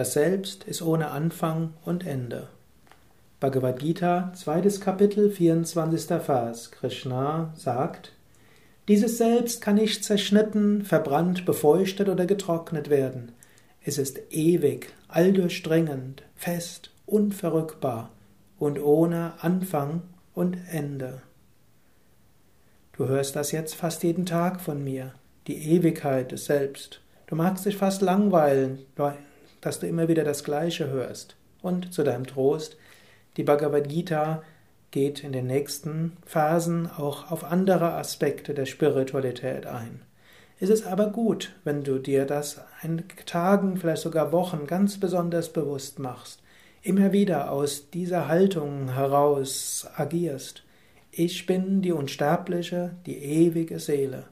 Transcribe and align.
Das 0.00 0.14
Selbst 0.14 0.64
ist 0.64 0.80
ohne 0.80 1.10
Anfang 1.10 1.74
und 1.84 2.06
Ende. 2.06 2.48
Bhagavad 3.38 3.80
Gita, 3.80 4.32
zweites 4.34 4.80
Kapitel, 4.80 5.30
24. 5.30 6.06
Vers. 6.22 6.70
Krishna 6.70 7.52
sagt, 7.54 8.14
dieses 8.88 9.18
Selbst 9.18 9.60
kann 9.60 9.74
nicht 9.74 10.02
zerschnitten, 10.02 10.86
verbrannt, 10.86 11.44
befeuchtet 11.44 12.08
oder 12.08 12.24
getrocknet 12.24 12.88
werden. 12.88 13.32
Es 13.84 13.98
ist 13.98 14.18
ewig, 14.30 14.90
alldurchdringend, 15.08 16.22
fest, 16.34 16.92
unverrückbar 17.04 18.08
und 18.58 18.82
ohne 18.82 19.34
Anfang 19.42 20.00
und 20.32 20.56
Ende. 20.72 21.20
Du 22.96 23.06
hörst 23.06 23.36
das 23.36 23.52
jetzt 23.52 23.74
fast 23.74 24.02
jeden 24.02 24.24
Tag 24.24 24.62
von 24.62 24.82
mir, 24.82 25.12
die 25.46 25.58
Ewigkeit 25.72 26.32
des 26.32 26.46
Selbst. 26.46 27.02
Du 27.26 27.36
magst 27.36 27.66
dich 27.66 27.76
fast 27.76 28.00
langweilen, 28.00 28.78
dass 29.60 29.80
du 29.80 29.86
immer 29.86 30.08
wieder 30.08 30.24
das 30.24 30.44
Gleiche 30.44 30.88
hörst. 30.88 31.36
Und 31.62 31.92
zu 31.92 32.02
deinem 32.02 32.26
Trost, 32.26 32.76
die 33.36 33.44
Bhagavad 33.44 33.88
Gita 33.88 34.42
geht 34.90 35.22
in 35.22 35.32
den 35.32 35.46
nächsten 35.46 36.16
Phasen 36.24 36.90
auch 36.90 37.30
auf 37.30 37.44
andere 37.44 37.92
Aspekte 37.92 38.54
der 38.54 38.66
Spiritualität 38.66 39.66
ein. 39.66 40.02
Es 40.58 40.68
ist 40.68 40.86
aber 40.86 41.06
gut, 41.06 41.52
wenn 41.64 41.84
du 41.84 41.98
dir 41.98 42.26
das 42.26 42.60
in 42.82 43.04
Tagen, 43.24 43.76
vielleicht 43.76 44.02
sogar 44.02 44.32
Wochen 44.32 44.66
ganz 44.66 44.98
besonders 44.98 45.52
bewusst 45.52 45.98
machst, 45.98 46.42
immer 46.82 47.12
wieder 47.12 47.50
aus 47.50 47.90
dieser 47.90 48.28
Haltung 48.28 48.92
heraus 48.92 49.88
agierst. 49.96 50.62
Ich 51.12 51.46
bin 51.46 51.82
die 51.82 51.92
unsterbliche, 51.92 52.94
die 53.06 53.16
ewige 53.16 53.78
Seele. 53.78 54.24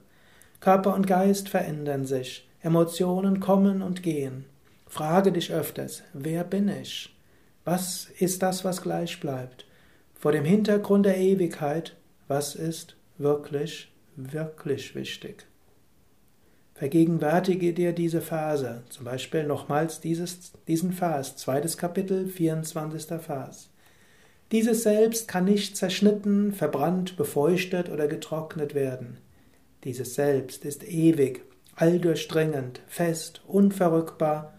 Körper 0.60 0.94
und 0.94 1.06
Geist 1.06 1.48
verändern 1.48 2.04
sich, 2.04 2.48
Emotionen 2.62 3.40
kommen 3.40 3.80
und 3.80 4.02
gehen. 4.02 4.44
Frage 4.88 5.32
dich 5.32 5.52
öfters, 5.52 6.02
wer 6.14 6.44
bin 6.44 6.68
ich? 6.68 7.14
Was 7.64 8.08
ist 8.18 8.42
das, 8.42 8.64
was 8.64 8.80
gleich 8.80 9.20
bleibt? 9.20 9.66
Vor 10.14 10.32
dem 10.32 10.46
Hintergrund 10.46 11.04
der 11.04 11.18
Ewigkeit, 11.18 11.94
was 12.26 12.54
ist 12.54 12.96
wirklich, 13.18 13.92
wirklich 14.16 14.94
wichtig? 14.94 15.46
Vergegenwärtige 16.74 17.74
dir 17.74 17.92
diese 17.92 18.22
Verse, 18.22 18.82
zum 18.88 19.04
Beispiel 19.04 19.44
nochmals 19.44 20.00
dieses, 20.00 20.52
diesen 20.66 20.92
Vers, 20.92 21.36
zweites 21.36 21.76
Kapitel, 21.76 22.26
24. 22.26 23.20
Vers. 23.20 23.68
Dieses 24.52 24.84
Selbst 24.84 25.28
kann 25.28 25.44
nicht 25.44 25.76
zerschnitten, 25.76 26.52
verbrannt, 26.52 27.18
befeuchtet 27.18 27.90
oder 27.90 28.08
getrocknet 28.08 28.74
werden. 28.74 29.18
Dieses 29.84 30.14
Selbst 30.14 30.64
ist 30.64 30.82
ewig, 30.82 31.44
alldurchdringend, 31.76 32.80
fest, 32.86 33.42
unverrückbar, 33.46 34.57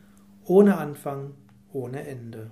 ohne 0.50 0.78
Anfang, 0.78 1.36
ohne 1.72 2.08
Ende. 2.08 2.52